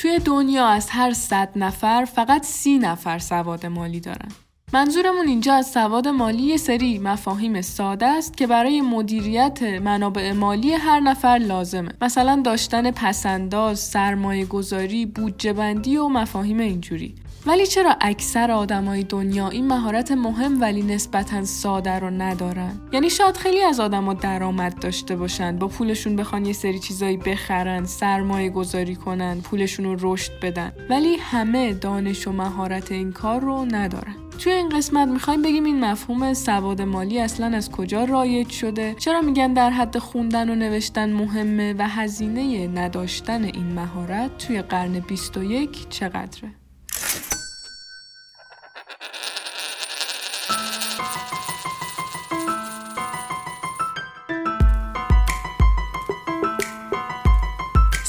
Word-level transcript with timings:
توی 0.00 0.18
دنیا 0.18 0.66
از 0.66 0.90
هر 0.90 1.12
صد 1.12 1.48
نفر 1.56 2.04
فقط 2.04 2.44
سی 2.44 2.78
نفر 2.78 3.18
سواد 3.18 3.66
مالی 3.66 4.00
دارن. 4.00 4.28
منظورمون 4.72 5.26
اینجا 5.26 5.54
از 5.54 5.70
سواد 5.70 6.08
مالی 6.08 6.42
یه 6.42 6.56
سری 6.56 6.98
مفاهیم 6.98 7.60
ساده 7.60 8.06
است 8.06 8.36
که 8.36 8.46
برای 8.46 8.80
مدیریت 8.80 9.62
منابع 9.62 10.32
مالی 10.32 10.72
هر 10.72 11.00
نفر 11.00 11.38
لازمه. 11.38 11.92
مثلا 12.02 12.42
داشتن 12.44 12.90
پسنداز، 12.90 13.80
سرمایه 13.80 14.44
گذاری، 14.44 15.06
بودجه 15.06 15.52
بندی 15.52 15.96
و 15.96 16.08
مفاهیم 16.08 16.58
اینجوری. 16.58 17.14
ولی 17.46 17.66
چرا 17.66 17.96
اکثر 18.00 18.50
آدمای 18.50 19.02
دنیا 19.02 19.48
این 19.48 19.66
مهارت 19.66 20.12
مهم 20.12 20.60
ولی 20.60 20.82
نسبتا 20.82 21.44
ساده 21.44 21.98
رو 21.98 22.10
ندارن؟ 22.10 22.80
یعنی 22.92 23.10
شاید 23.10 23.36
خیلی 23.36 23.62
از 23.62 23.80
آدما 23.80 24.14
درآمد 24.14 24.78
داشته 24.80 25.16
باشن 25.16 25.56
با 25.56 25.68
پولشون 25.68 26.16
بخوان 26.16 26.46
یه 26.46 26.52
سری 26.52 26.78
چیزایی 26.78 27.16
بخرن 27.16 27.84
سرمایه 27.84 28.50
گذاری 28.50 28.96
کنن 28.96 29.40
پولشون 29.40 29.84
رو 29.84 30.12
رشد 30.12 30.32
بدن. 30.42 30.72
ولی 30.90 31.16
همه 31.16 31.72
دانش 31.72 32.28
و 32.28 32.32
مهارت 32.32 32.92
این 32.92 33.12
کار 33.12 33.40
رو 33.40 33.64
ندارن. 33.70 34.14
توی 34.38 34.52
این 34.52 34.68
قسمت 34.68 35.08
می‌خوایم 35.08 35.42
بگیم 35.42 35.64
این 35.64 35.84
مفهوم 35.84 36.34
سواد 36.34 36.82
مالی 36.82 37.20
اصلا 37.20 37.56
از 37.56 37.70
کجا 37.70 38.04
رایج 38.04 38.48
شده؟ 38.50 38.94
چرا 38.98 39.20
میگن 39.20 39.52
در 39.52 39.70
حد 39.70 39.98
خوندن 39.98 40.50
و 40.50 40.54
نوشتن 40.54 41.12
مهمه 41.12 41.74
و 41.78 41.88
هزینه 41.88 42.68
نداشتن 42.68 43.44
این 43.44 43.72
مهارت 43.72 44.38
توی 44.38 44.62
قرن 44.62 45.00
21 45.00 45.88
چقدره؟ 45.88 46.59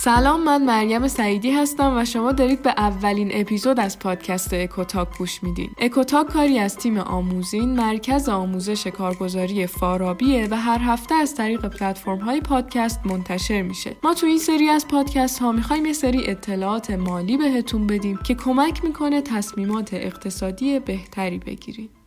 سلام 0.03 0.43
من 0.43 0.63
مریم 0.63 1.07
سعیدی 1.07 1.51
هستم 1.51 1.97
و 1.97 2.05
شما 2.05 2.31
دارید 2.31 2.61
به 2.61 2.73
اولین 2.77 3.31
اپیزود 3.33 3.79
از 3.79 3.99
پادکست 3.99 4.53
اکوتاک 4.53 5.17
گوش 5.17 5.43
میدین. 5.43 5.69
اکوتاک 5.77 6.27
کاری 6.27 6.59
از 6.59 6.77
تیم 6.77 6.97
آموزین 6.97 7.75
مرکز 7.75 8.29
آموزش 8.29 8.87
کارگزاری 8.87 9.67
فارابیه 9.67 10.47
و 10.51 10.55
هر 10.55 10.79
هفته 10.79 11.15
از 11.15 11.35
طریق 11.35 11.65
پلتفرم 11.65 12.19
های 12.19 12.41
پادکست 12.41 12.99
منتشر 13.05 13.61
میشه. 13.61 13.95
ما 14.03 14.13
تو 14.13 14.25
این 14.27 14.37
سری 14.37 14.69
از 14.69 14.87
پادکست 14.87 15.39
ها 15.39 15.51
می‌خوایم 15.51 15.85
یه 15.85 15.93
سری 15.93 16.27
اطلاعات 16.27 16.91
مالی 16.91 17.37
بهتون 17.37 17.87
بدیم 17.87 18.17
که 18.17 18.35
کمک 18.35 18.83
می‌کنه 18.83 19.21
تصمیمات 19.21 19.93
اقتصادی 19.93 20.79
بهتری 20.79 21.37
بگیرید. 21.37 22.00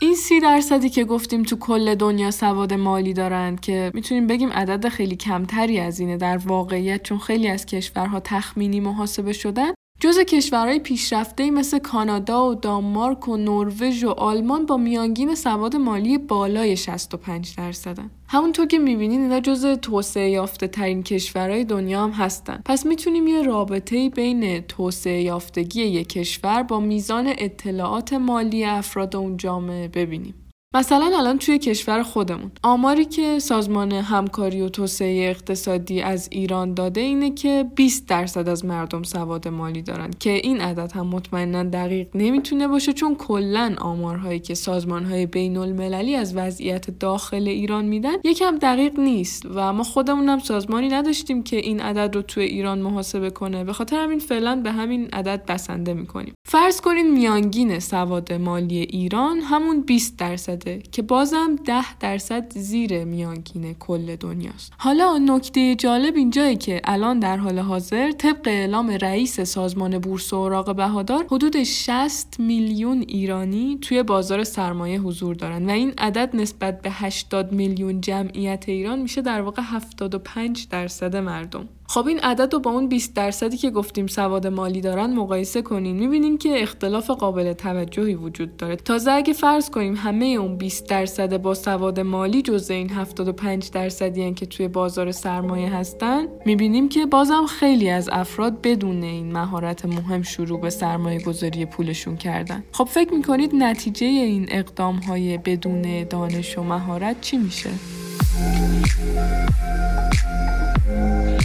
این 0.00 0.14
سی 0.14 0.40
درصدی 0.40 0.88
که 0.88 1.04
گفتیم 1.04 1.42
تو 1.42 1.56
کل 1.56 1.94
دنیا 1.94 2.30
سواد 2.30 2.74
مالی 2.74 3.12
دارند 3.12 3.60
که 3.60 3.90
می‌تونیم 3.94 4.26
بگیم 4.26 4.52
عدد 4.52 4.88
خیلی 4.88 5.16
کمتری 5.16 5.80
از 5.80 6.00
اینه 6.00 6.16
در 6.16 6.36
واقعیت 6.36 7.02
چون 7.02 7.18
خیلی 7.18 7.48
از 7.48 7.66
کشورها 7.66 8.20
تخمینی 8.20 8.80
محاسبه 8.80 9.32
شدن. 9.32 9.72
جز 10.00 10.18
کشورهای 10.18 10.78
پیشرفته 10.78 11.50
مثل 11.50 11.78
کانادا 11.78 12.50
و 12.50 12.54
دانمارک 12.54 13.28
و 13.28 13.36
نروژ 13.36 14.04
و 14.04 14.10
آلمان 14.10 14.66
با 14.66 14.76
میانگین 14.76 15.34
سواد 15.34 15.76
مالی 15.76 16.18
بالای 16.18 16.76
65 16.76 17.54
درصدن. 17.56 18.10
همونطور 18.28 18.66
که 18.66 18.78
می‌بینین 18.78 19.20
اینا 19.20 19.40
جز 19.40 19.66
توسعه 19.66 20.30
یافته 20.30 20.68
ترین 20.68 21.02
کشورهای 21.02 21.64
دنیا 21.64 22.04
هم 22.04 22.10
هستن. 22.10 22.62
پس 22.64 22.86
می‌تونیم 22.86 23.26
یه 23.26 23.42
رابطه 23.42 24.10
بین 24.10 24.60
توسعه 24.60 25.22
یافتگی 25.22 25.82
یک 25.82 26.08
کشور 26.08 26.62
با 26.62 26.80
میزان 26.80 27.26
اطلاعات 27.38 28.12
مالی 28.12 28.64
افراد 28.64 29.16
اون 29.16 29.36
جامعه 29.36 29.88
ببینیم. 29.88 30.34
مثلا 30.76 31.10
الان 31.18 31.38
توی 31.38 31.58
کشور 31.58 32.02
خودمون. 32.02 32.50
آماری 32.62 33.04
که 33.04 33.38
سازمان 33.38 33.92
همکاری 33.92 34.60
و 34.60 34.68
توسعه 34.68 35.30
اقتصادی 35.30 36.00
از 36.00 36.28
ایران 36.32 36.74
داده 36.74 37.00
اینه 37.00 37.30
که 37.30 37.66
20 37.76 38.08
درصد 38.08 38.48
از 38.48 38.64
مردم 38.64 39.02
سواد 39.02 39.48
مالی 39.48 39.82
دارن 39.82 40.10
که 40.20 40.30
این 40.30 40.60
عدد 40.60 40.92
هم 40.92 41.06
مطمئنا 41.06 41.62
دقیق 41.64 42.08
نمی‌تونه 42.14 42.68
باشه 42.68 42.92
چون 42.92 43.14
کلا 43.14 43.74
آمارهایی 43.78 44.38
که 44.38 44.54
سازمانهای 44.54 45.26
بین 45.26 45.56
المللی 45.56 46.14
از 46.14 46.36
وضعیت 46.36 46.90
داخل 46.90 47.48
ایران 47.48 47.84
میدن 47.84 48.16
یکم 48.24 48.58
دقیق 48.58 49.00
نیست 49.00 49.42
و 49.54 49.72
ما 49.72 49.82
خودمون 49.82 50.28
هم 50.28 50.38
سازمانی 50.38 50.88
نداشتیم 50.88 51.42
که 51.42 51.56
این 51.56 51.80
عدد 51.80 52.14
رو 52.14 52.22
توی 52.22 52.44
ایران 52.44 52.78
محاسبه 52.78 53.30
کنه. 53.30 53.64
به 53.64 53.72
خاطر 53.72 53.96
همین 53.96 54.18
فعلا 54.18 54.56
به 54.56 54.72
همین 54.72 55.08
عدد 55.12 55.44
بسنده 55.48 55.94
می‌کنیم. 55.94 56.34
فرض 56.48 56.80
کنین 56.80 57.10
میانگین 57.10 57.78
سواد 57.78 58.32
مالی 58.32 58.78
ایران 58.78 59.38
همون 59.38 59.80
20 59.80 60.16
درصد 60.18 60.65
که 60.92 61.02
بازم 61.02 61.56
10 61.64 61.98
درصد 61.98 62.58
زیر 62.58 63.04
میانگین 63.04 63.74
کل 63.74 64.16
دنیاست. 64.16 64.72
حالا 64.78 65.18
نکته 65.18 65.74
جالب 65.74 66.16
اینجایی 66.16 66.56
که 66.56 66.80
الان 66.84 67.18
در 67.18 67.36
حال 67.36 67.58
حاضر 67.58 68.12
طبق 68.12 68.48
اعلام 68.48 68.90
رئیس 68.90 69.40
سازمان 69.40 69.98
بورس 69.98 70.32
و 70.32 70.36
اوراق 70.36 70.76
بهادار 70.76 71.26
حدود 71.30 71.62
60 71.62 72.40
میلیون 72.40 73.04
ایرانی 73.08 73.78
توی 73.82 74.02
بازار 74.02 74.44
سرمایه 74.44 75.00
حضور 75.00 75.34
دارن 75.34 75.66
و 75.66 75.70
این 75.70 75.94
عدد 75.98 76.36
نسبت 76.36 76.82
به 76.82 76.90
80 76.90 77.52
میلیون 77.52 78.00
جمعیت 78.00 78.64
ایران 78.68 78.98
میشه 78.98 79.22
در 79.22 79.40
واقع 79.40 79.62
75 79.62 80.68
درصد 80.68 81.16
مردم. 81.16 81.68
خب 81.88 82.06
این 82.06 82.20
عدد 82.20 82.52
رو 82.52 82.60
با 82.60 82.70
اون 82.70 82.88
20 82.88 83.14
درصدی 83.14 83.56
که 83.56 83.70
گفتیم 83.70 84.06
سواد 84.06 84.46
مالی 84.46 84.80
دارن 84.80 85.12
مقایسه 85.12 85.62
کنیم 85.62 85.96
می‌بینیم 85.96 86.38
که 86.38 86.62
اختلاف 86.62 87.10
قابل 87.10 87.52
توجهی 87.52 88.14
وجود 88.14 88.56
داره. 88.56 88.76
تازه 88.76 89.10
اگه 89.10 89.32
فرض 89.32 89.70
کنیم 89.70 89.94
همه 89.96 90.24
اون 90.24 90.56
20 90.56 90.88
درصد 90.88 91.36
با 91.36 91.54
سواد 91.54 92.00
مالی 92.00 92.42
جزء 92.42 92.74
این 92.74 92.90
75 92.90 93.70
درصدی 93.70 94.34
که 94.34 94.46
توی 94.46 94.68
بازار 94.68 95.12
سرمایه 95.12 95.74
هستن 95.74 96.26
می‌بینیم 96.46 96.88
که 96.88 97.06
بازم 97.06 97.46
خیلی 97.46 97.90
از 97.90 98.08
افراد 98.12 98.60
بدون 98.62 99.02
این 99.02 99.32
مهارت 99.32 99.84
مهم 99.84 100.22
شروع 100.22 100.60
به 100.60 100.70
سرمایه 100.70 101.20
گذاری 101.20 101.66
پولشون 101.66 102.16
کردن. 102.16 102.64
خب 102.72 102.84
فکر 102.84 103.14
می‌کنید 103.14 103.54
نتیجه 103.54 104.06
این 104.06 104.46
اقدام 104.50 104.96
های 104.96 105.38
بدون 105.38 106.04
دانش 106.04 106.58
و 106.58 106.62
مهارت 106.62 107.20
چی 107.20 107.36
میشه؟ 107.36 107.70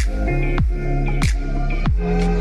thank 0.03 0.59
you 2.00 2.41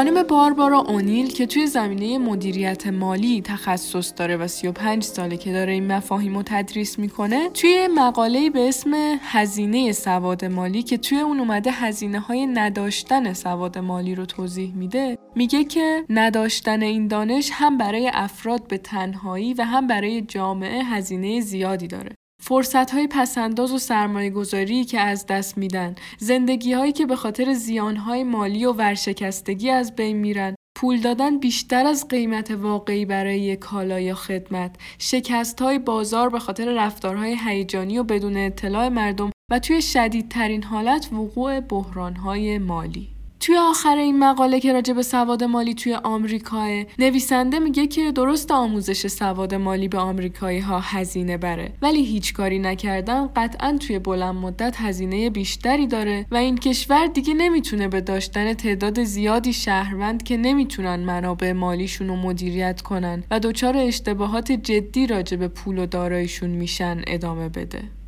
خانم 0.00 0.22
باربارا 0.22 0.78
اونیل 0.78 1.32
که 1.32 1.46
توی 1.46 1.66
زمینه 1.66 2.18
مدیریت 2.18 2.86
مالی 2.86 3.42
تخصص 3.42 4.12
داره 4.16 4.36
و 4.36 4.46
35 4.46 5.04
ساله 5.04 5.36
که 5.36 5.52
داره 5.52 5.72
این 5.72 5.92
مفاهیم 5.92 6.36
رو 6.36 6.42
تدریس 6.46 6.98
می‌کنه 6.98 7.50
توی 7.50 7.88
مقاله 7.94 8.50
به 8.50 8.68
اسم 8.68 8.90
هزینه 9.22 9.92
سواد 9.92 10.44
مالی 10.44 10.82
که 10.82 10.98
توی 10.98 11.20
اون 11.20 11.40
اومده 11.40 11.70
هزینه 11.70 12.20
های 12.20 12.46
نداشتن 12.46 13.32
سواد 13.32 13.78
مالی 13.78 14.14
رو 14.14 14.26
توضیح 14.26 14.74
میده 14.74 15.18
میگه 15.34 15.64
که 15.64 16.04
نداشتن 16.10 16.82
این 16.82 17.08
دانش 17.08 17.50
هم 17.52 17.78
برای 17.78 18.10
افراد 18.14 18.68
به 18.68 18.78
تنهایی 18.78 19.54
و 19.54 19.62
هم 19.62 19.86
برای 19.86 20.20
جامعه 20.20 20.84
هزینه 20.84 21.40
زیادی 21.40 21.86
داره. 21.86 22.10
فرصت 22.40 22.90
های 22.90 23.06
پسنداز 23.06 23.72
و 23.72 23.78
سرمایه 23.78 24.30
گذاری 24.30 24.84
که 24.84 25.00
از 25.00 25.26
دست 25.26 25.58
میدن، 25.58 25.94
زندگی 26.18 26.72
هایی 26.72 26.92
که 26.92 27.06
به 27.06 27.16
خاطر 27.16 27.52
زیان 27.54 27.96
های 27.96 28.24
مالی 28.24 28.64
و 28.64 28.72
ورشکستگی 28.72 29.70
از 29.70 29.96
بین 29.96 30.16
میرن، 30.16 30.54
پول 30.76 31.00
دادن 31.00 31.38
بیشتر 31.38 31.86
از 31.86 32.08
قیمت 32.08 32.50
واقعی 32.50 33.04
برای 33.04 33.40
یک 33.40 33.58
کالا 33.58 34.00
یا 34.00 34.14
خدمت، 34.14 34.76
شکست 34.98 35.62
های 35.62 35.78
بازار 35.78 36.28
به 36.28 36.38
خاطر 36.38 36.72
رفتارهای 36.72 37.36
هیجانی 37.44 37.98
و 37.98 38.02
بدون 38.02 38.36
اطلاع 38.36 38.88
مردم 38.88 39.30
و 39.50 39.58
توی 39.58 39.82
شدیدترین 39.82 40.62
حالت 40.62 41.08
وقوع 41.12 41.60
بحران 41.60 42.16
های 42.16 42.58
مالی. 42.58 43.19
توی 43.40 43.56
آخر 43.56 43.96
این 43.96 44.18
مقاله 44.18 44.60
که 44.60 44.72
راجع 44.72 44.94
به 44.94 45.02
سواد 45.02 45.44
مالی 45.44 45.74
توی 45.74 45.94
آمریکا 45.94 46.82
نویسنده 46.98 47.58
میگه 47.58 47.86
که 47.86 48.12
درست 48.12 48.50
آموزش 48.50 49.06
سواد 49.06 49.54
مالی 49.54 49.88
به 49.88 49.98
آمریکایی 49.98 50.58
ها 50.58 50.80
هزینه 50.80 51.36
بره. 51.36 51.72
ولی 51.82 52.04
هیچ 52.04 52.34
کاری 52.34 52.58
نکردن 52.58 53.26
قطعا 53.36 53.78
توی 53.80 53.98
بلند 53.98 54.34
مدت 54.34 54.76
هزینه 54.80 55.30
بیشتری 55.30 55.86
داره 55.86 56.26
و 56.30 56.36
این 56.36 56.58
کشور 56.58 57.06
دیگه 57.06 57.34
نمی‌تونه 57.34 57.88
به 57.88 58.00
داشتن 58.00 58.54
تعداد 58.54 59.02
زیادی 59.02 59.52
شهروند 59.52 60.22
که 60.22 60.36
نمی‌تونن 60.36 60.96
منابع 60.96 61.52
مالیشون 61.52 62.08
رو 62.08 62.16
مدیریت 62.16 62.80
کنن 62.80 63.24
و 63.30 63.40
دچار 63.40 63.76
اشتباهات 63.76 64.52
جدی 64.52 65.06
راجع 65.06 65.36
به 65.36 65.48
پول 65.48 65.78
و 65.78 65.86
داراییشون 65.86 66.50
میشن 66.50 67.02
ادامه 67.06 67.48
بده. 67.48 67.99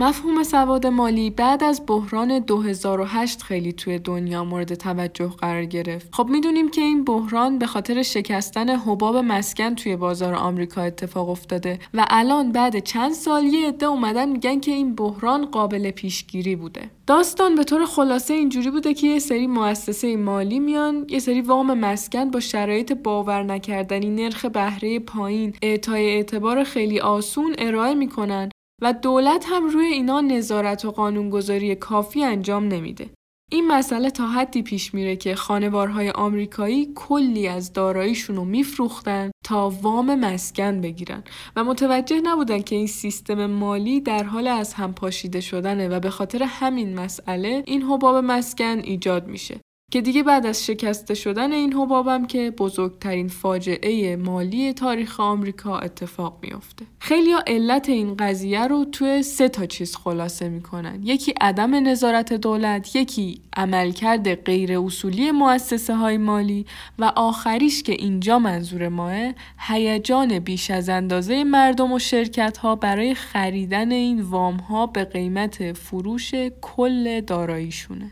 مفهوم 0.00 0.42
سواد 0.42 0.86
مالی 0.86 1.30
بعد 1.30 1.64
از 1.64 1.82
بحران 1.86 2.38
2008 2.38 3.42
خیلی 3.42 3.72
توی 3.72 3.98
دنیا 3.98 4.44
مورد 4.44 4.74
توجه 4.74 5.28
قرار 5.28 5.64
گرفت. 5.64 6.14
خب 6.14 6.28
می‌دونیم 6.28 6.70
که 6.70 6.80
این 6.80 7.04
بحران 7.04 7.58
به 7.58 7.66
خاطر 7.66 8.02
شکستن 8.02 8.68
حباب 8.68 9.16
مسکن 9.16 9.74
توی 9.74 9.96
بازار 9.96 10.34
آمریکا 10.34 10.82
اتفاق 10.82 11.28
افتاده 11.28 11.78
و 11.94 12.06
الان 12.10 12.52
بعد 12.52 12.78
چند 12.78 13.12
سال 13.12 13.44
یه 13.44 13.68
عده 13.68 13.86
اومدن 13.86 14.28
میگن 14.28 14.60
که 14.60 14.72
این 14.72 14.94
بحران 14.94 15.46
قابل 15.46 15.90
پیشگیری 15.90 16.56
بوده. 16.56 16.90
داستان 17.06 17.54
به 17.54 17.64
طور 17.64 17.86
خلاصه 17.86 18.34
اینجوری 18.34 18.70
بوده 18.70 18.94
که 18.94 19.06
یه 19.06 19.18
سری 19.18 19.46
مؤسسه 19.46 20.16
مالی 20.16 20.58
میان 20.58 21.06
یه 21.08 21.18
سری 21.18 21.40
وام 21.40 21.78
مسکن 21.78 22.30
با 22.30 22.40
شرایط 22.40 22.92
باور 22.92 23.42
نکردنی 23.42 24.10
نرخ 24.10 24.44
بهره 24.44 24.98
پایین 24.98 25.54
اعطای 25.62 26.06
اعتبار 26.06 26.64
خیلی 26.64 27.00
آسون 27.00 27.54
ارائه 27.58 27.94
می‌کنن 27.94 28.50
و 28.82 28.92
دولت 28.92 29.46
هم 29.48 29.68
روی 29.68 29.86
اینا 29.86 30.20
نظارت 30.20 30.84
و 30.84 30.90
قانونگذاری 30.90 31.74
کافی 31.74 32.24
انجام 32.24 32.68
نمیده. 32.68 33.10
این 33.52 33.66
مسئله 33.68 34.10
تا 34.10 34.26
حدی 34.26 34.62
پیش 34.62 34.94
میره 34.94 35.16
که 35.16 35.34
خانوارهای 35.34 36.10
آمریکایی 36.10 36.92
کلی 36.94 37.48
از 37.48 37.72
داراییشون 37.72 38.36
رو 38.36 38.44
میفروختن 38.44 39.30
تا 39.44 39.70
وام 39.82 40.14
مسکن 40.14 40.80
بگیرن 40.80 41.24
و 41.56 41.64
متوجه 41.64 42.20
نبودن 42.20 42.62
که 42.62 42.76
این 42.76 42.86
سیستم 42.86 43.46
مالی 43.46 44.00
در 44.00 44.22
حال 44.22 44.46
از 44.46 44.74
هم 44.74 44.94
پاشیده 44.94 45.40
شدنه 45.40 45.88
و 45.88 46.00
به 46.00 46.10
خاطر 46.10 46.42
همین 46.42 46.94
مسئله 46.94 47.62
این 47.66 47.82
حباب 47.82 48.16
مسکن 48.16 48.78
ایجاد 48.78 49.26
میشه. 49.26 49.60
که 49.92 50.00
دیگه 50.00 50.22
بعد 50.22 50.46
از 50.46 50.66
شکسته 50.66 51.14
شدن 51.14 51.52
این 51.52 51.72
حبابم 51.72 52.26
که 52.26 52.50
بزرگترین 52.50 53.28
فاجعه 53.28 54.16
مالی 54.16 54.72
تاریخ 54.72 55.20
آمریکا 55.20 55.78
اتفاق 55.78 56.38
میافته. 56.42 56.86
خیلی 56.98 57.32
ها 57.32 57.42
علت 57.46 57.88
این 57.88 58.16
قضیه 58.16 58.66
رو 58.66 58.84
توی 58.84 59.22
سه 59.22 59.48
تا 59.48 59.66
چیز 59.66 59.96
خلاصه 59.96 60.48
می‌کنن. 60.48 61.00
یکی 61.02 61.34
عدم 61.40 61.88
نظارت 61.88 62.32
دولت، 62.32 62.96
یکی 62.96 63.40
عملکرد 63.56 64.34
غیر 64.34 64.78
اصولی 64.78 65.30
مؤسسه 65.30 65.94
های 65.94 66.18
مالی 66.18 66.66
و 66.98 67.12
آخریش 67.16 67.82
که 67.82 67.92
اینجا 67.92 68.38
منظور 68.38 68.88
ماه 68.88 69.32
هیجان 69.58 70.38
بیش 70.38 70.70
از 70.70 70.88
اندازه 70.88 71.44
مردم 71.44 71.92
و 71.92 71.98
شرکت 71.98 72.56
ها 72.56 72.76
برای 72.76 73.14
خریدن 73.14 73.92
این 73.92 74.20
وام 74.20 74.56
ها 74.56 74.86
به 74.86 75.04
قیمت 75.04 75.72
فروش 75.72 76.34
کل 76.60 77.20
داراییشونه. 77.20 78.10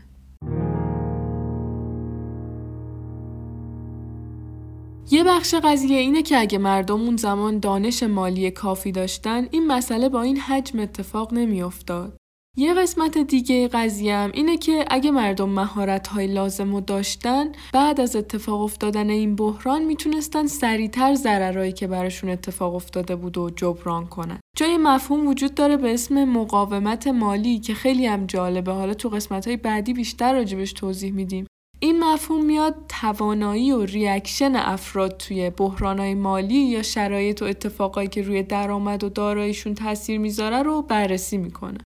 یه 5.15 5.23
بخش 5.23 5.55
قضیه 5.55 5.97
اینه 5.97 6.21
که 6.21 6.37
اگه 6.37 6.57
مردم 6.57 7.01
اون 7.01 7.17
زمان 7.17 7.59
دانش 7.59 8.03
مالی 8.03 8.51
کافی 8.51 8.91
داشتن 8.91 9.47
این 9.51 9.67
مسئله 9.67 10.09
با 10.09 10.21
این 10.21 10.37
حجم 10.37 10.79
اتفاق 10.79 11.33
نمیافتاد. 11.33 12.17
یه 12.57 12.73
قسمت 12.73 13.17
دیگه 13.17 13.67
قضیه 13.67 14.15
هم 14.15 14.31
اینه 14.33 14.57
که 14.57 14.85
اگه 14.89 15.11
مردم 15.11 15.49
مهارت 15.49 16.07
های 16.07 16.27
لازم 16.27 16.71
رو 16.75 16.81
داشتن 16.81 17.51
بعد 17.73 18.01
از 18.01 18.15
اتفاق 18.15 18.61
افتادن 18.61 19.09
این 19.09 19.35
بحران 19.35 19.83
می‌تونستن 19.83 20.47
سریعتر 20.47 21.15
ضررهایی 21.15 21.71
که 21.71 21.87
براشون 21.87 22.29
اتفاق 22.29 22.75
افتاده 22.75 23.15
بود 23.15 23.37
و 23.37 23.49
جبران 23.49 24.07
کنن. 24.07 24.39
جای 24.57 24.77
مفهوم 24.77 25.27
وجود 25.27 25.55
داره 25.55 25.77
به 25.77 25.93
اسم 25.93 26.23
مقاومت 26.23 27.07
مالی 27.07 27.59
که 27.59 27.73
خیلی 27.73 28.05
هم 28.05 28.25
جالبه 28.25 28.71
حالا 28.71 28.93
تو 28.93 29.09
قسمت 29.09 29.47
های 29.47 29.57
بعدی 29.57 29.93
بیشتر 29.93 30.33
راجبش 30.33 30.73
توضیح 30.73 31.11
میدیم 31.11 31.45
این 31.79 32.03
مفهوم 32.03 32.45
میاد 32.45 32.75
توانایی 32.89 33.71
و 33.71 33.85
reaction 33.85 34.55
افراد 34.55 35.17
توی 35.17 35.49
بحرانهای 35.49 36.13
مالی 36.13 36.55
یا 36.55 36.81
شرایط 36.81 37.41
و 37.41 37.45
اتفاقایی 37.45 38.07
که 38.07 38.21
روی 38.21 38.43
درآمد 38.43 39.03
و 39.03 39.09
داراییشون 39.09 39.73
تاثیر 39.73 40.19
می‌ذاره 40.19 40.63
رو 40.63 40.81
بررسی 40.81 41.37
می‌کنه. 41.37 41.77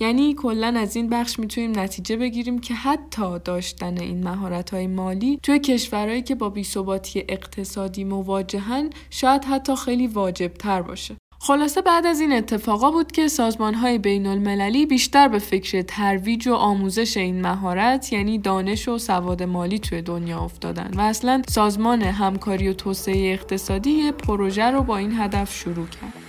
یعنی 0.00 0.34
کلا 0.34 0.74
از 0.78 0.96
این 0.96 1.08
بخش 1.08 1.38
می‌تونیم 1.38 1.78
نتیجه 1.78 2.16
بگیریم 2.16 2.58
که 2.58 2.74
حتی 2.74 3.38
داشتن 3.38 3.98
این 3.98 4.24
مهارت 4.24 4.74
های 4.74 4.86
مالی 4.86 5.38
توی 5.42 5.58
کشورهایی 5.58 6.22
که 6.22 6.34
با 6.34 6.48
بیثباتی 6.48 7.24
اقتصادی 7.28 8.04
مواجهن 8.04 8.90
شاید 9.10 9.44
حتی 9.44 9.76
خیلی 9.76 10.06
واجب 10.06 10.54
تر 10.54 10.82
باشه. 10.82 11.16
خلاصه 11.46 11.82
بعد 11.82 12.06
از 12.06 12.20
این 12.20 12.32
اتفاقا 12.32 12.90
بود 12.90 13.12
که 13.12 13.28
سازمان 13.28 13.74
های 13.74 13.98
بین 13.98 14.26
المللی 14.26 14.86
بیشتر 14.86 15.28
به 15.28 15.38
فکر 15.38 15.82
ترویج 15.82 16.48
و 16.48 16.54
آموزش 16.54 17.16
این 17.16 17.40
مهارت 17.40 18.12
یعنی 18.12 18.38
دانش 18.38 18.88
و 18.88 18.98
سواد 18.98 19.42
مالی 19.42 19.78
توی 19.78 20.02
دنیا 20.02 20.40
افتادن 20.40 20.90
و 20.96 21.00
اصلا 21.00 21.42
سازمان 21.48 22.02
همکاری 22.02 22.68
و 22.68 22.72
توسعه 22.72 23.32
اقتصادی 23.32 24.12
پروژه 24.12 24.64
رو 24.64 24.82
با 24.82 24.96
این 24.96 25.20
هدف 25.20 25.54
شروع 25.54 25.86
کرد. 25.86 26.25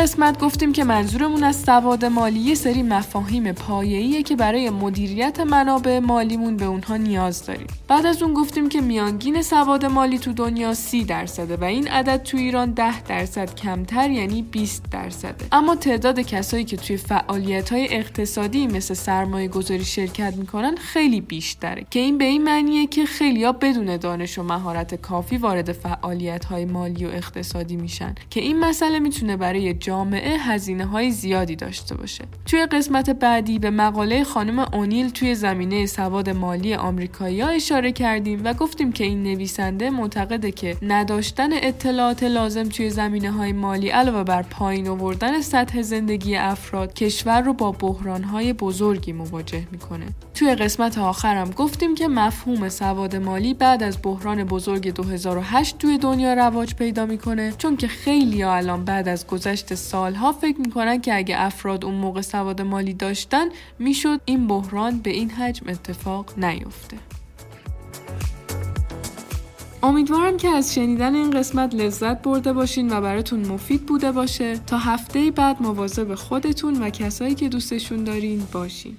قسمت 0.00 0.40
گفتیم 0.40 0.72
که 0.72 0.84
منظورمون 0.84 1.44
از 1.44 1.56
سواد 1.56 2.04
مالی 2.04 2.40
یه 2.40 2.54
سری 2.54 2.82
مفاهیم 2.82 3.52
پایه‌ایه 3.52 4.22
که 4.22 4.36
برای 4.36 4.70
مدیریت 4.70 5.40
منابع 5.40 5.98
مالیمون 5.98 6.56
به 6.56 6.64
اونها 6.64 6.96
نیاز 6.96 7.46
داریم. 7.46 7.66
بعد 7.88 8.06
از 8.06 8.22
اون 8.22 8.34
گفتیم 8.34 8.68
که 8.68 8.80
میانگین 8.80 9.42
سواد 9.42 9.86
مالی 9.86 10.18
تو 10.18 10.32
دنیا 10.32 10.74
30 10.74 11.04
درصده 11.04 11.56
و 11.56 11.64
این 11.64 11.88
عدد 11.88 12.22
تو 12.22 12.36
ایران 12.36 12.70
10 12.70 13.02
درصد 13.02 13.54
کمتر 13.54 14.10
یعنی 14.10 14.42
20 14.42 14.82
درصده. 14.90 15.46
اما 15.52 15.76
تعداد 15.76 16.20
کسایی 16.20 16.64
که 16.64 16.76
توی 16.76 16.96
فعالیت‌های 16.96 17.94
اقتصادی 17.94 18.66
مثل 18.66 18.94
سرمایه 18.94 19.48
گذاری 19.48 19.84
شرکت 19.84 20.34
می‌کنن 20.36 20.76
خیلی 20.76 21.20
بیشتره 21.20 21.86
که 21.90 22.00
این 22.00 22.18
به 22.18 22.24
این 22.24 22.44
معنیه 22.44 22.86
که 22.86 23.04
خیلیا 23.04 23.52
بدون 23.52 23.96
دانش 23.96 24.38
و 24.38 24.42
مهارت 24.42 24.94
کافی 24.94 25.36
وارد 25.36 25.72
فعالیت‌های 25.72 26.64
مالی 26.64 27.04
و 27.04 27.08
اقتصادی 27.08 27.76
میشن 27.76 28.14
که 28.30 28.40
این 28.40 28.60
مسئله 28.60 28.98
می‌تونه 28.98 29.36
برای 29.36 29.74
جامعه 29.90 30.38
هزینه 30.38 30.84
های 30.84 31.10
زیادی 31.10 31.56
داشته 31.56 31.94
باشه. 31.94 32.24
توی 32.46 32.66
قسمت 32.66 33.10
بعدی 33.10 33.58
به 33.58 33.70
مقاله 33.70 34.24
خانم 34.24 34.58
اونیل 34.58 35.10
توی 35.10 35.34
زمینه 35.34 35.86
سواد 35.86 36.30
مالی 36.30 36.74
آمریکایی 36.74 37.42
اشاره 37.42 37.92
کردیم 37.92 38.40
و 38.44 38.54
گفتیم 38.54 38.92
که 38.92 39.04
این 39.04 39.22
نویسنده 39.22 39.90
معتقده 39.90 40.52
که 40.52 40.76
نداشتن 40.82 41.48
اطلاعات 41.52 42.22
لازم 42.22 42.62
توی 42.62 42.90
زمینه 42.90 43.30
های 43.30 43.52
مالی 43.52 43.88
علاوه 43.88 44.24
بر 44.24 44.42
پایین 44.42 44.88
آوردن 44.88 45.40
سطح 45.40 45.82
زندگی 45.82 46.36
افراد 46.36 46.94
کشور 46.94 47.40
رو 47.40 47.52
با 47.52 47.72
بحران 47.72 48.24
های 48.24 48.52
بزرگی 48.52 49.12
مواجه 49.12 49.62
می‌کنه. 49.72 50.06
توی 50.34 50.54
قسمت 50.54 50.98
آخرم 50.98 51.50
گفتیم 51.50 51.94
که 51.94 52.08
مفهوم 52.08 52.68
سواد 52.68 53.16
مالی 53.16 53.54
بعد 53.54 53.82
از 53.82 53.98
بحران 54.02 54.44
بزرگ 54.44 54.94
2008 54.94 55.78
توی 55.78 55.98
دنیا 55.98 56.34
رواج 56.34 56.74
پیدا 56.74 57.06
می‌کنه 57.06 57.52
چون 57.58 57.76
که 57.76 57.88
خیلی 57.88 58.42
الان 58.42 58.84
بعد 58.84 59.08
از 59.08 59.26
گذشت 59.26 59.72
سالها 59.80 60.32
فکر 60.32 60.60
می‌کنن 60.60 61.00
که 61.00 61.16
اگه 61.16 61.40
افراد 61.40 61.84
اون 61.84 61.94
موقع 61.94 62.20
سواد 62.20 62.60
مالی 62.62 62.94
داشتن 62.94 63.48
می‌شد 63.78 64.20
این 64.24 64.46
بحران 64.46 64.98
به 64.98 65.10
این 65.10 65.30
حجم 65.30 65.68
اتفاق 65.68 66.38
نیفته. 66.38 66.96
امیدوارم 69.82 70.36
که 70.36 70.48
از 70.48 70.74
شنیدن 70.74 71.14
این 71.14 71.30
قسمت 71.30 71.74
لذت 71.74 72.22
برده 72.22 72.52
باشین 72.52 72.92
و 72.92 73.00
براتون 73.00 73.46
مفید 73.46 73.86
بوده 73.86 74.12
باشه. 74.12 74.58
تا 74.58 74.78
هفته 74.78 75.30
بعد 75.30 75.62
مواظب 75.62 76.14
خودتون 76.14 76.82
و 76.82 76.90
کسایی 76.90 77.34
که 77.34 77.48
دوستشون 77.48 78.04
دارین 78.04 78.42
باشین. 78.52 78.96